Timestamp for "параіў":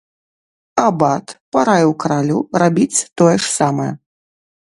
1.57-1.91